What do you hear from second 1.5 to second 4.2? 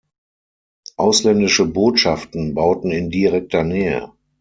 Botschaften bauten in direkter Nähe.